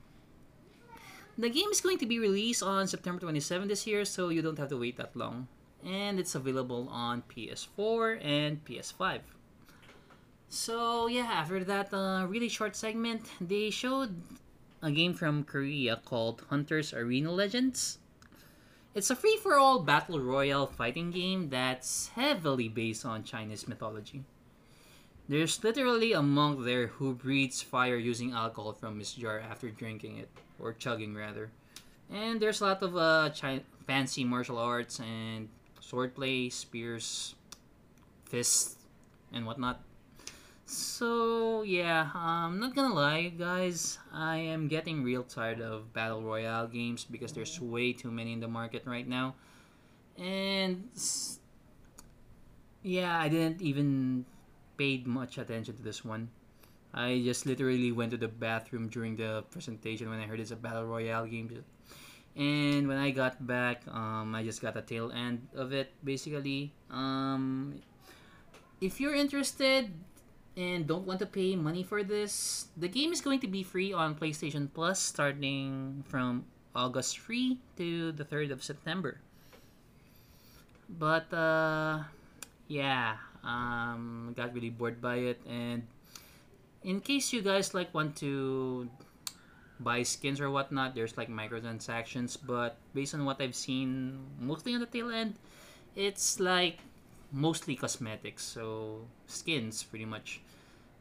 The 1.39 1.51
game 1.51 1.69
is 1.71 1.81
going 1.81 1.99
to 1.99 2.07
be 2.07 2.19
released 2.19 2.63
on 2.63 2.87
September 2.87 3.21
27 3.21 3.69
this 3.69 3.87
year, 3.87 4.05
so 4.05 4.31
you 4.31 4.41
don't 4.41 4.59
have 4.59 4.71
to 4.71 4.79
wait 4.79 4.97
that 4.97 5.15
long. 5.15 5.49
And 5.85 6.19
it's 6.19 6.35
available 6.35 6.89
on 6.91 7.23
PS4 7.29 8.25
and 8.25 8.65
PS5. 8.65 9.21
So 10.49 11.07
yeah, 11.09 11.29
after 11.31 11.63
that 11.65 11.93
uh, 11.93 12.27
really 12.27 12.49
short 12.49 12.75
segment, 12.77 13.27
they 13.41 13.71
showed 13.71 14.15
a 14.83 14.91
game 14.91 15.13
from 15.13 15.45
Korea 15.45 16.01
called 16.05 16.45
Hunters 16.49 16.95
Arena 16.95 17.33
Legends. 17.33 17.99
It's 18.95 19.11
a 19.11 19.17
free 19.17 19.37
for 19.43 19.59
all 19.59 19.81
battle 19.81 20.21
royale 20.21 20.67
fighting 20.67 21.11
game 21.11 21.51
that's 21.51 22.09
heavily 22.15 22.69
based 22.69 23.05
on 23.05 23.25
Chinese 23.25 23.69
mythology. 23.69 24.25
There's 25.29 25.63
literally 25.63 26.13
a 26.13 26.23
monk 26.23 26.65
there 26.65 26.87
who 26.87 27.15
breathes 27.15 27.61
fire 27.63 27.97
using 27.97 28.33
alcohol 28.33 28.73
from 28.73 28.99
his 28.99 29.13
jar 29.13 29.41
after 29.41 29.71
drinking 29.71 30.19
it, 30.19 30.31
or 30.59 30.73
chugging 30.73 31.15
rather. 31.15 31.51
And 32.11 32.41
there's 32.41 32.61
a 32.61 32.65
lot 32.67 32.83
of 32.83 32.97
uh, 32.97 33.31
chi- 33.35 33.63
fancy 33.87 34.23
martial 34.25 34.59
arts 34.59 35.01
and 35.01 35.49
swordplay, 35.83 36.53
spears, 36.53 37.35
fists, 38.25 38.77
and 39.33 39.47
whatnot. 39.47 39.81
So 40.67 41.63
yeah, 41.63 42.11
I'm 42.15 42.59
not 42.59 42.75
gonna 42.75 42.95
lie, 42.95 43.29
guys. 43.29 43.99
I 44.13 44.39
am 44.39 44.67
getting 44.69 45.03
real 45.03 45.23
tired 45.23 45.61
of 45.61 45.93
battle 45.93 46.23
royale 46.23 46.67
games 46.67 47.05
because 47.05 47.33
there's 47.33 47.61
way 47.61 47.93
too 47.93 48.11
many 48.11 48.33
in 48.33 48.41
the 48.41 48.49
market 48.49 48.83
right 48.85 49.07
now, 49.07 49.35
and 50.19 50.89
yeah, 52.83 53.19
I 53.19 53.29
didn't 53.29 53.63
even 53.63 54.25
paid 54.77 55.07
much 55.07 55.39
attention 55.39 55.77
to 55.77 55.83
this 55.83 56.05
one. 56.05 56.29
I 56.95 57.21
just 57.25 57.45
literally 57.45 57.93
went 57.93 58.13
to 58.13 58.17
the 58.17 58.29
bathroom 58.29 58.89
during 58.89 59.17
the 59.17 59.45
presentation 59.51 60.09
when 60.09 60.21
I 60.21 60.27
heard 60.27 60.41
it's 60.41 60.51
a 60.51 60.57
battle 60.57 60.85
royale 60.85 61.27
game. 61.27 61.65
And 62.37 62.89
when 62.89 62.97
I 62.97 63.11
got 63.11 63.45
back, 63.47 63.83
um, 63.89 64.35
I 64.35 64.45
just 64.45 64.61
got 64.61 64.75
the 64.75 64.83
tail 64.83 65.13
end 65.13 65.49
of 65.55 65.73
it. 65.73 65.93
Basically, 66.05 66.73
um, 66.91 67.81
if 68.81 69.01
you're 69.01 69.15
interested 69.15 69.93
and 70.57 70.87
don't 70.87 71.07
want 71.07 71.21
to 71.21 71.27
pay 71.27 71.57
money 71.57 71.83
for 71.83 72.03
this, 72.03 72.69
the 72.77 72.89
game 72.89 73.13
is 73.13 73.21
going 73.21 73.41
to 73.41 73.49
be 73.49 73.63
free 73.63 73.93
on 73.93 74.15
PlayStation 74.15 74.69
Plus 74.73 75.01
starting 75.01 76.05
from 76.09 76.45
August 76.75 77.19
3 77.21 77.61
to 77.77 78.13
the 78.13 78.25
3rd 78.25 78.53
of 78.53 78.65
September. 78.65 79.21
But 80.89 81.33
uh, 81.33 82.05
yeah, 82.69 83.17
um, 83.47 84.35
got 84.37 84.53
really 84.53 84.71
bored 84.71 85.01
by 85.01 85.17
it, 85.31 85.41
and 85.47 85.87
in 86.83 87.01
case 87.01 87.33
you 87.33 87.41
guys 87.43 87.73
like 87.73 87.95
want 87.95 88.17
to 88.17 88.91
buy 89.79 90.03
skins 90.03 90.41
or 90.41 90.51
whatnot, 90.51 90.95
there's 90.95 91.17
like 91.17 91.31
microtransactions. 91.31 92.37
But 92.37 92.77
based 92.95 93.15
on 93.15 93.25
what 93.25 93.41
I've 93.41 93.55
seen, 93.55 94.19
mostly 94.41 94.75
on 94.75 94.81
the 94.81 94.87
tail 94.87 95.11
end, 95.11 95.35
it's 95.95 96.41
like 96.41 96.79
mostly 97.33 97.77
cosmetics, 97.77 98.45
so 98.45 99.07
skins 99.27 99.83
pretty 99.83 100.05
much. 100.05 100.41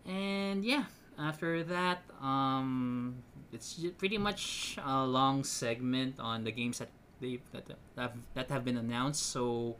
And 0.05 0.63
yeah, 0.63 0.85
after 1.17 1.63
that, 1.63 2.03
um, 2.21 3.23
it's 3.51 3.79
pretty 3.97 4.17
much 4.17 4.77
a 4.83 5.05
long 5.05 5.43
segment 5.43 6.19
on 6.19 6.43
the 6.43 6.51
games 6.51 6.79
that 6.79 6.89
they 7.21 7.39
that 7.53 7.67
that 7.67 7.77
have, 7.97 8.13
that 8.33 8.49
have 8.49 8.65
been 8.65 8.77
announced. 8.77 9.31
So 9.31 9.75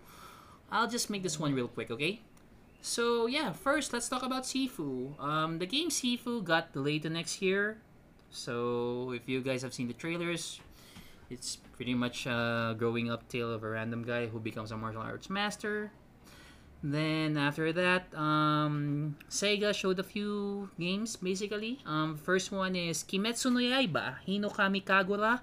I'll 0.72 0.88
just 0.88 1.10
make 1.10 1.24
this 1.24 1.40
one 1.40 1.54
real 1.54 1.68
quick, 1.68 1.92
okay? 1.92 2.22
So 2.86 3.26
yeah, 3.26 3.50
first 3.50 3.98
let's 3.98 4.06
talk 4.06 4.22
about 4.22 4.46
Sifu. 4.46 5.18
Um, 5.18 5.58
the 5.58 5.66
game 5.66 5.90
Sifu 5.90 6.46
got 6.46 6.70
delayed 6.70 7.02
to 7.02 7.10
next 7.10 7.42
year. 7.42 7.82
So 8.30 9.10
if 9.10 9.26
you 9.26 9.42
guys 9.42 9.66
have 9.66 9.74
seen 9.74 9.90
the 9.90 9.98
trailers, 9.98 10.62
it's 11.34 11.58
pretty 11.74 11.98
much 11.98 12.30
a 12.30 12.78
growing 12.78 13.10
up 13.10 13.28
tale 13.28 13.50
of 13.50 13.66
a 13.66 13.70
random 13.74 14.06
guy 14.06 14.28
who 14.28 14.38
becomes 14.38 14.70
a 14.70 14.78
martial 14.78 15.02
arts 15.02 15.32
master. 15.34 15.90
Then 16.84 17.42
after 17.42 17.74
that, 17.74 18.14
um, 18.14 19.18
Sega 19.34 19.74
showed 19.74 19.98
a 19.98 20.06
few 20.06 20.70
games 20.78 21.18
basically. 21.18 21.82
Um, 21.90 22.22
first 22.22 22.52
one 22.52 22.76
is 22.76 23.02
Kimetsu 23.02 23.50
no 23.50 23.66
Yaiba 23.66 24.22
Hinokami 24.30 24.86
Kagura, 24.86 25.42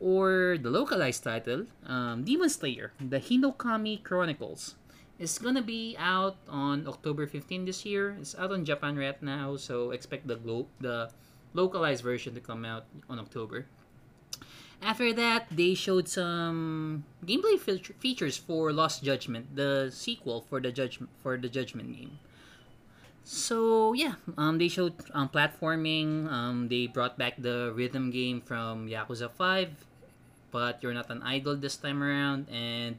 or 0.00 0.56
the 0.56 0.70
localized 0.70 1.24
title, 1.24 1.68
um, 1.84 2.24
Demon 2.24 2.48
Slayer: 2.48 2.96
The 2.96 3.20
Hinokami 3.20 4.02
Chronicles. 4.02 4.79
It's 5.20 5.36
gonna 5.36 5.60
be 5.60 6.00
out 6.00 6.40
on 6.48 6.88
October 6.88 7.28
15 7.28 7.68
this 7.68 7.84
year. 7.84 8.16
It's 8.18 8.32
out 8.40 8.56
on 8.56 8.64
Japan 8.64 8.96
right 8.96 9.20
now, 9.20 9.60
so 9.60 9.92
expect 9.92 10.24
the 10.24 10.40
glo- 10.40 10.72
the 10.80 11.12
localized 11.52 12.00
version 12.00 12.32
to 12.32 12.40
come 12.40 12.64
out 12.64 12.88
on 13.04 13.20
October. 13.20 13.68
After 14.80 15.12
that, 15.12 15.52
they 15.52 15.76
showed 15.76 16.08
some 16.08 17.04
gameplay 17.20 17.60
feature- 17.60 17.92
features 18.00 18.40
for 18.40 18.72
Lost 18.72 19.04
Judgment, 19.04 19.52
the 19.52 19.92
sequel 19.92 20.40
for 20.40 20.56
the 20.56 20.72
judgment 20.72 21.12
for 21.20 21.36
the 21.36 21.52
Judgment 21.52 21.92
game. 21.92 22.16
So 23.20 23.92
yeah, 23.92 24.16
um, 24.40 24.56
they 24.56 24.72
showed 24.72 24.96
um, 25.12 25.28
platforming. 25.28 26.32
Um, 26.32 26.72
they 26.72 26.88
brought 26.88 27.20
back 27.20 27.36
the 27.36 27.76
rhythm 27.76 28.08
game 28.08 28.40
from 28.40 28.88
Yakuza 28.88 29.28
Five, 29.28 29.84
but 30.48 30.80
you're 30.80 30.96
not 30.96 31.12
an 31.12 31.20
idol 31.28 31.60
this 31.60 31.76
time 31.76 32.00
around, 32.00 32.48
and 32.48 32.96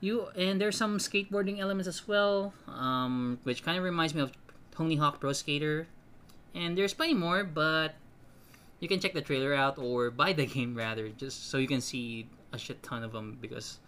you 0.00 0.26
and 0.36 0.60
there's 0.60 0.76
some 0.76 0.98
skateboarding 0.98 1.58
elements 1.58 1.88
as 1.88 2.06
well, 2.06 2.52
um, 2.68 3.38
which 3.44 3.62
kind 3.62 3.78
of 3.78 3.84
reminds 3.84 4.14
me 4.14 4.20
of 4.22 4.32
Tony 4.70 4.96
Hawk 4.96 5.20
Pro 5.20 5.32
Skater. 5.32 5.88
And 6.54 6.76
there's 6.76 6.94
plenty 6.94 7.14
more, 7.14 7.44
but 7.44 7.94
you 8.80 8.88
can 8.88 9.00
check 9.00 9.12
the 9.12 9.20
trailer 9.20 9.54
out 9.54 9.78
or 9.78 10.10
buy 10.10 10.32
the 10.32 10.46
game 10.56 10.74
rather, 10.74 11.08
just 11.08 11.50
so 11.50 11.58
you 11.58 11.68
can 11.68 11.80
see 11.80 12.28
a 12.52 12.58
shit 12.58 12.82
ton 12.82 13.02
of 13.02 13.12
them 13.12 13.38
because 13.40 13.78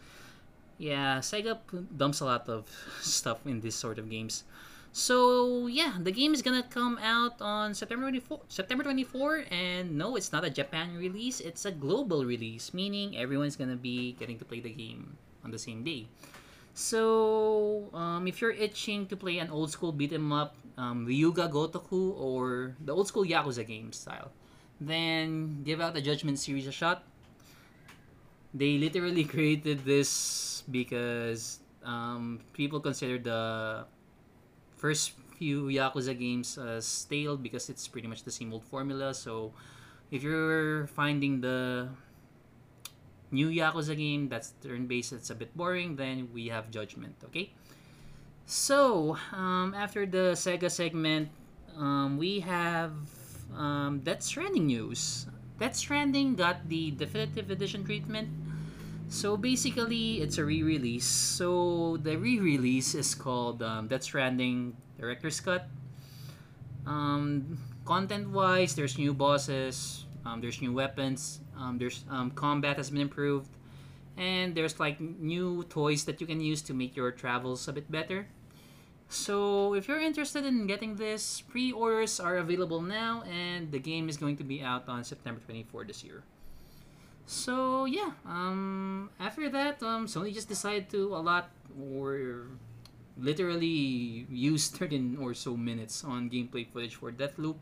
yeah, 0.78 1.18
Sega 1.18 1.58
dumps 1.96 2.20
a 2.20 2.24
lot 2.24 2.48
of 2.48 2.68
stuff 3.00 3.46
in 3.46 3.60
this 3.60 3.74
sort 3.74 3.98
of 3.98 4.10
games. 4.10 4.44
So 4.92 5.66
yeah, 5.66 5.98
the 6.00 6.10
game 6.10 6.32
is 6.32 6.40
gonna 6.40 6.62
come 6.62 6.98
out 6.98 7.40
on 7.40 7.74
September 7.74 8.04
24. 8.04 8.40
September 8.48 8.82
24, 8.84 9.44
and 9.50 9.96
no, 9.96 10.16
it's 10.16 10.32
not 10.32 10.44
a 10.44 10.50
Japan 10.50 10.96
release. 10.96 11.40
It's 11.40 11.66
a 11.66 11.70
global 11.70 12.24
release, 12.24 12.72
meaning 12.72 13.16
everyone's 13.16 13.56
gonna 13.56 13.76
be 13.76 14.12
getting 14.12 14.38
to 14.38 14.44
play 14.44 14.60
the 14.60 14.70
game 14.70 15.18
on 15.44 15.50
the 15.50 15.58
same 15.58 15.84
day. 15.84 16.08
So 16.74 17.90
um, 17.92 18.26
if 18.26 18.40
you're 18.40 18.54
itching 18.54 19.06
to 19.10 19.16
play 19.16 19.38
an 19.38 19.50
old 19.50 19.70
school 19.74 19.90
beat 19.90 20.12
'em 20.12 20.30
up, 20.30 20.54
um, 20.78 21.06
Ryu 21.06 21.34
ga 21.34 21.50
Gotoku 21.50 22.14
or 22.14 22.76
the 22.78 22.94
old 22.94 23.08
school 23.08 23.26
Yakuza 23.26 23.66
game 23.66 23.90
style, 23.90 24.30
then 24.80 25.62
give 25.66 25.80
out 25.80 25.94
the 25.94 26.00
Judgment 26.00 26.38
series 26.38 26.70
a 26.70 26.72
shot. 26.72 27.02
They 28.54 28.78
literally 28.78 29.24
created 29.34 29.84
this 29.84 30.62
because 30.70 31.58
um, 31.82 32.38
people 32.54 32.78
consider 32.78 33.18
the 33.18 33.84
first 34.78 35.18
few 35.34 35.66
Yakuza 35.66 36.14
games 36.14 36.58
stale 36.78 37.36
because 37.36 37.68
it's 37.70 37.86
pretty 37.88 38.06
much 38.06 38.22
the 38.22 38.30
same 38.30 38.54
old 38.54 38.62
formula. 38.62 39.14
So 39.14 39.52
if 40.10 40.22
you're 40.22 40.86
finding 40.94 41.40
the 41.40 41.88
new 43.30 43.48
Yakuza 43.48 43.96
game 43.96 44.28
that's 44.28 44.54
turn-based, 44.62 45.12
it's 45.12 45.30
a 45.30 45.34
bit 45.34 45.56
boring, 45.56 45.96
then 45.96 46.28
we 46.32 46.48
have 46.48 46.70
Judgment, 46.70 47.14
okay? 47.24 47.52
So, 48.46 49.16
um, 49.32 49.74
after 49.76 50.06
the 50.06 50.32
Sega 50.32 50.70
segment, 50.70 51.28
um, 51.76 52.16
we 52.16 52.40
have 52.40 52.92
um, 53.54 54.00
Death 54.00 54.22
Stranding 54.22 54.66
news. 54.66 55.26
Death 55.60 55.76
Stranding 55.76 56.34
got 56.34 56.68
the 56.68 56.92
definitive 56.92 57.50
edition 57.50 57.84
treatment. 57.84 58.28
So 59.08 59.36
basically, 59.36 60.20
it's 60.20 60.38
a 60.38 60.44
re-release. 60.44 61.06
So 61.06 61.96
the 62.02 62.16
re-release 62.16 62.94
is 62.94 63.14
called 63.14 63.62
um, 63.62 63.88
Death 63.88 64.04
Stranding 64.04 64.76
Director's 65.00 65.40
Cut. 65.40 65.68
Um, 66.86 67.58
content-wise, 67.84 68.74
there's 68.74 68.98
new 68.98 69.14
bosses, 69.14 70.04
um, 70.28 70.40
there's 70.40 70.60
new 70.60 70.72
weapons, 70.72 71.40
um, 71.56 71.78
there's 71.78 72.04
um, 72.10 72.30
combat 72.30 72.76
has 72.76 72.90
been 72.90 73.00
improved, 73.00 73.48
and 74.16 74.54
there's 74.54 74.78
like 74.78 75.00
new 75.00 75.64
toys 75.64 76.04
that 76.04 76.20
you 76.20 76.26
can 76.26 76.40
use 76.40 76.60
to 76.62 76.74
make 76.74 76.96
your 76.96 77.10
travels 77.10 77.66
a 77.68 77.72
bit 77.72 77.90
better. 77.90 78.26
So 79.08 79.72
if 79.72 79.88
you're 79.88 80.00
interested 80.00 80.44
in 80.44 80.66
getting 80.66 80.96
this, 80.96 81.40
pre-orders 81.40 82.20
are 82.20 82.36
available 82.36 82.82
now, 82.82 83.22
and 83.24 83.72
the 83.72 83.78
game 83.78 84.08
is 84.08 84.18
going 84.18 84.36
to 84.36 84.44
be 84.44 84.60
out 84.60 84.86
on 84.86 85.02
September 85.02 85.40
24 85.46 85.84
this 85.84 86.04
year. 86.04 86.22
So 87.24 87.86
yeah, 87.86 88.12
um, 88.26 89.10
after 89.18 89.48
that, 89.48 89.82
um, 89.82 90.06
Sony 90.06 90.32
just 90.32 90.48
decided 90.48 90.90
to 90.90 91.16
allot 91.16 91.48
or 91.76 92.48
literally 93.16 94.26
use 94.30 94.68
13 94.68 95.18
or 95.20 95.34
so 95.34 95.56
minutes 95.56 96.04
on 96.04 96.30
gameplay 96.30 96.66
footage 96.68 96.94
for 96.94 97.12
Deathloop. 97.12 97.56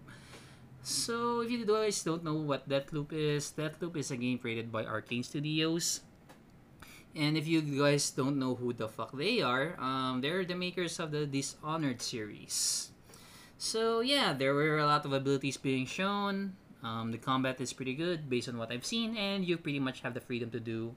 So 0.86 1.42
if 1.42 1.50
you 1.50 1.66
guys 1.66 1.98
don't 2.06 2.22
know 2.22 2.38
what 2.38 2.70
Deathloop 2.70 3.10
is, 3.10 3.50
Deathloop 3.58 3.98
is 3.98 4.14
a 4.14 4.16
game 4.16 4.38
created 4.38 4.70
by 4.70 4.86
Arkane 4.86 5.26
Studios. 5.26 6.06
And 7.10 7.34
if 7.34 7.50
you 7.50 7.58
guys 7.58 8.14
don't 8.14 8.38
know 8.38 8.54
who 8.54 8.70
the 8.70 8.86
fuck 8.86 9.10
they 9.10 9.42
are, 9.42 9.74
um, 9.82 10.22
they're 10.22 10.46
the 10.46 10.54
makers 10.54 11.02
of 11.02 11.10
the 11.10 11.26
Dishonored 11.26 11.98
series. 11.98 12.94
So 13.58 13.98
yeah, 13.98 14.30
there 14.30 14.54
were 14.54 14.78
a 14.78 14.86
lot 14.86 15.02
of 15.02 15.10
abilities 15.10 15.58
being 15.58 15.90
shown. 15.90 16.54
Um, 16.86 17.10
the 17.10 17.18
combat 17.18 17.58
is 17.58 17.74
pretty 17.74 17.98
good 17.98 18.30
based 18.30 18.46
on 18.46 18.54
what 18.54 18.70
I've 18.70 18.86
seen, 18.86 19.18
and 19.18 19.42
you 19.42 19.58
pretty 19.58 19.82
much 19.82 20.06
have 20.06 20.14
the 20.14 20.22
freedom 20.22 20.54
to 20.54 20.60
do, 20.62 20.94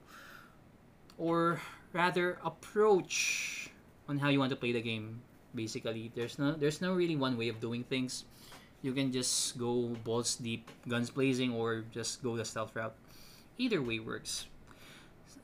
or 1.18 1.58
rather, 1.92 2.38
approach 2.46 3.74
on 4.06 4.22
how 4.22 4.30
you 4.30 4.38
want 4.38 4.54
to 4.54 4.60
play 4.60 4.70
the 4.70 4.86
game. 4.86 5.26
Basically, 5.50 6.14
there's 6.14 6.38
no 6.38 6.54
there's 6.54 6.78
no 6.78 6.94
really 6.94 7.18
one 7.18 7.34
way 7.34 7.50
of 7.50 7.58
doing 7.58 7.82
things. 7.82 8.22
You 8.82 8.92
can 8.92 9.12
just 9.12 9.58
go 9.58 9.92
balls 10.04 10.36
deep, 10.36 10.70
guns 10.88 11.10
blazing, 11.10 11.52
or 11.52 11.84
just 11.92 12.22
go 12.22 12.36
the 12.36 12.44
stealth 12.44 12.74
route. 12.74 12.94
Either 13.58 13.82
way 13.82 14.00
works. 14.00 14.46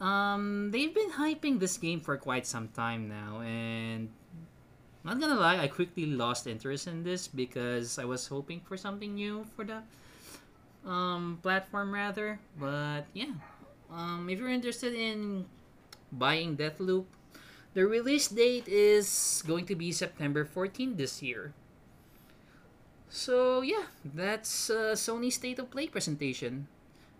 Um, 0.00 0.70
they've 0.72 0.92
been 0.92 1.12
hyping 1.12 1.60
this 1.60 1.76
game 1.76 2.00
for 2.00 2.16
quite 2.16 2.46
some 2.46 2.68
time 2.68 3.08
now, 3.08 3.40
and 3.40 4.08
not 5.04 5.20
gonna 5.20 5.38
lie, 5.38 5.62
I 5.62 5.68
quickly 5.68 6.06
lost 6.06 6.46
interest 6.46 6.86
in 6.86 7.04
this 7.04 7.28
because 7.28 7.98
I 7.98 8.04
was 8.04 8.26
hoping 8.26 8.60
for 8.60 8.76
something 8.76 9.14
new 9.14 9.46
for 9.54 9.64
the 9.64 9.80
um, 10.84 11.38
platform, 11.42 11.92
rather. 11.92 12.40
But 12.58 13.06
yeah, 13.14 13.36
um, 13.90 14.28
if 14.28 14.38
you're 14.38 14.50
interested 14.50 14.94
in 14.94 15.46
buying 16.12 16.56
Deathloop, 16.56 17.04
the 17.74 17.86
release 17.86 18.28
date 18.28 18.68
is 18.68 19.42
going 19.46 19.66
to 19.66 19.74
be 19.74 19.92
September 19.92 20.44
14 20.44 20.96
this 20.96 21.22
year. 21.22 21.52
So 23.08 23.62
yeah, 23.62 23.86
that's 24.04 24.70
uh, 24.70 24.94
Sony 24.94 25.32
State 25.32 25.58
of 25.58 25.70
Play 25.70 25.86
presentation 25.88 26.68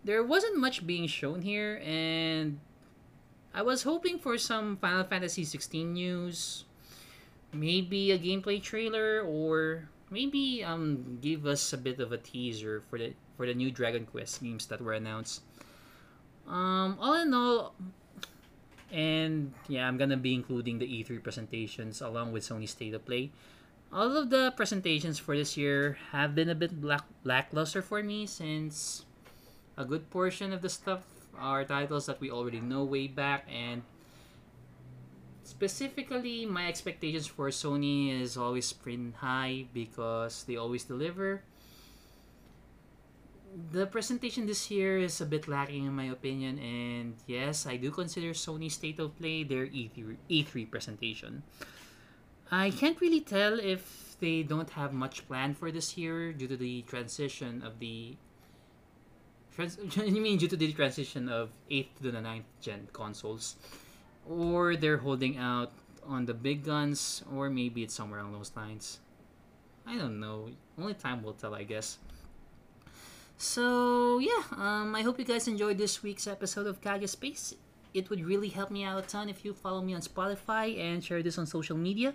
there 0.07 0.23
wasn't 0.23 0.57
much 0.57 0.87
being 0.87 1.11
shown 1.11 1.43
here, 1.43 1.83
and 1.85 2.63
I 3.53 3.63
was 3.63 3.83
hoping 3.83 4.23
for 4.23 4.39
some 4.39 4.79
Final 4.79 5.03
Fantasy 5.03 5.43
16 5.43 5.93
news, 5.93 6.65
maybe 7.53 8.13
a 8.13 8.19
gameplay 8.19 8.63
trailer, 8.63 9.21
or 9.21 9.91
maybe 10.09 10.63
um 10.63 11.19
give 11.21 11.45
us 11.45 11.75
a 11.75 11.79
bit 11.79 11.99
of 11.99 12.15
a 12.15 12.19
teaser 12.23 12.87
for 12.87 13.03
the 13.03 13.19
for 13.37 13.45
the 13.51 13.55
new 13.55 13.75
Dragon 13.75 14.07
Quest 14.07 14.41
games 14.41 14.71
that 14.71 14.81
were 14.81 14.95
announced. 14.95 15.43
Um, 16.47 16.97
all 17.03 17.19
in 17.19 17.35
all, 17.35 17.75
and 18.95 19.51
yeah, 19.67 19.91
I'm 19.91 19.99
gonna 19.99 20.17
be 20.17 20.39
including 20.39 20.79
the 20.79 20.87
E3 20.87 21.19
presentations 21.19 22.01
along 22.01 22.31
with 22.31 22.47
Sony 22.47 22.71
State 22.71 22.95
of 22.95 23.05
Play. 23.05 23.35
All 23.93 24.17
of 24.17 24.31
the 24.31 24.53
presentations 24.57 25.19
for 25.19 25.37
this 25.37 25.57
year 25.57 25.97
have 26.11 26.35
been 26.35 26.51
a 26.51 26.59
bit 26.59 26.81
black 26.81 27.07
lackluster 27.25 27.81
for 27.81 28.03
me 28.03 28.27
since 28.27 29.07
a 29.77 29.85
good 29.85 30.11
portion 30.11 30.53
of 30.53 30.61
the 30.61 30.69
stuff 30.69 31.07
are 31.39 31.65
titles 31.65 32.07
that 32.07 32.21
we 32.21 32.31
already 32.31 32.61
know 32.61 32.83
way 32.83 33.07
back 33.07 33.47
and 33.47 33.83
specifically 35.45 36.45
my 36.45 36.67
expectations 36.67 37.27
for 37.27 37.49
Sony 37.49 38.11
is 38.11 38.37
always 38.37 38.73
pretty 38.73 39.13
high 39.17 39.67
because 39.73 40.45
they 40.45 40.57
always 40.57 40.85
deliver. 40.85 41.43
The 43.73 43.87
presentation 43.87 44.47
this 44.47 44.71
year 44.71 44.99
is 44.99 45.21
a 45.21 45.27
bit 45.27 45.49
lacking 45.49 45.87
in 45.87 45.95
my 45.95 46.11
opinion 46.11 46.59
and 46.59 47.15
yes, 47.27 47.67
I 47.67 47.77
do 47.77 47.91
consider 47.91 48.35
Sony 48.35 48.71
State 48.71 48.99
of 48.99 49.17
Play 49.17 49.45
their 49.45 49.67
E3, 49.67 50.17
E3 50.29 50.71
presentation. 50.71 51.43
I 52.51 52.71
can't 52.71 53.01
really 53.01 53.21
tell 53.21 53.59
if 53.59 54.17
they 54.21 54.43
don't 54.43 54.71
have 54.71 54.93
much 54.93 55.27
planned 55.27 55.59
for 55.59 55.71
this 55.71 55.97
year 55.97 56.33
due 56.33 56.49
to 56.49 56.57
the 56.57 56.83
transition 56.83 57.63
of 57.63 57.79
the 57.81 58.17
Trans- 59.57 59.79
you 59.97 60.21
mean 60.21 60.37
due 60.37 60.49
to 60.49 60.57
the 60.57 60.71
transition 60.73 61.29
of 61.31 61.49
8th 61.71 61.97
to 62.03 62.13
the 62.13 62.21
9th 62.21 62.45
gen 62.61 62.89
consoles? 62.93 63.57
Or 64.29 64.77
they're 64.77 64.99
holding 64.99 65.39
out 65.39 65.73
on 66.05 66.27
the 66.27 66.35
big 66.35 66.63
guns, 66.63 67.25
or 67.35 67.49
maybe 67.49 67.83
it's 67.83 67.95
somewhere 67.95 68.21
along 68.21 68.35
those 68.35 68.53
lines. 68.55 69.01
I 69.87 69.97
don't 69.97 70.21
know. 70.21 70.51
Only 70.79 70.95
time 70.95 71.23
will 71.23 71.33
tell, 71.33 71.55
I 71.55 71.63
guess. 71.63 71.99
So 73.39 74.19
yeah, 74.19 74.43
um, 74.57 74.95
I 74.95 75.03
hope 75.03 75.19
you 75.19 75.25
guys 75.25 75.49
enjoyed 75.49 75.79
this 75.79 76.03
week's 76.03 76.27
episode 76.27 76.67
of 76.67 76.81
Kage 76.81 77.09
Space. 77.09 77.55
It 77.97 78.11
would 78.11 78.27
really 78.27 78.51
help 78.51 78.71
me 78.71 78.85
out 78.85 79.03
a 79.03 79.07
ton 79.07 79.31
if 79.31 79.43
you 79.43 79.55
follow 79.55 79.81
me 79.81 79.95
on 79.95 80.03
Spotify 80.03 80.79
and 80.79 81.03
share 81.03 81.23
this 81.23 81.39
on 81.39 81.47
social 81.47 81.79
media. 81.79 82.13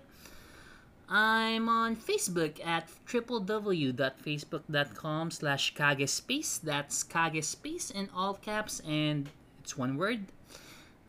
I'm 1.10 1.68
on 1.68 1.96
Facebook 1.96 2.64
at 2.64 2.88
www.facebook.com 3.08 5.32
slash 5.32 5.74
kagespace. 5.74 6.62
That's 6.62 7.04
kagespace 7.04 7.92
in 7.92 8.10
all 8.16 8.36
caps 8.36 8.80
and 8.88 9.28
it's 9.60 9.76
one 9.76 9.98
word. 9.98 10.28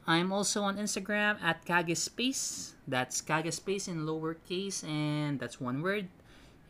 I'm 0.06 0.32
also 0.32 0.62
on 0.62 0.78
Instagram 0.78 1.36
at 1.42 1.66
kagespace. 1.66 2.72
That's 2.88 3.20
kagespace 3.20 3.88
in 3.88 4.06
lowercase 4.06 4.82
and 4.88 5.38
that's 5.38 5.60
one 5.60 5.82
word. 5.82 6.08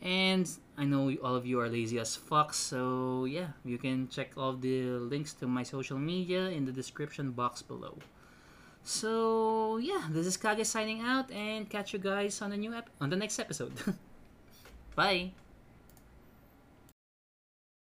And 0.02 0.50
I 0.76 0.84
know 0.84 1.12
all 1.22 1.36
of 1.36 1.44
you 1.44 1.60
are 1.60 1.68
lazy 1.68 1.98
as 1.98 2.16
fuck, 2.16 2.54
so 2.54 3.24
yeah, 3.26 3.52
you 3.64 3.76
can 3.76 4.08
check 4.08 4.32
all 4.36 4.54
the 4.54 4.82
links 4.96 5.32
to 5.34 5.46
my 5.46 5.62
social 5.62 5.98
media 5.98 6.48
in 6.48 6.64
the 6.64 6.72
description 6.72 7.32
box 7.32 7.60
below. 7.60 7.98
So 8.82 9.76
yeah, 9.76 10.08
this 10.10 10.26
is 10.26 10.36
Kage 10.36 10.64
signing 10.64 11.00
out 11.00 11.30
and 11.30 11.68
catch 11.68 11.92
you 11.92 11.98
guys 11.98 12.40
on 12.42 12.50
the 12.50 12.56
new 12.56 12.74
ep- 12.74 12.90
on 13.00 13.10
the 13.10 13.16
next 13.16 13.38
episode. 13.38 13.72
Bye. 14.96 15.32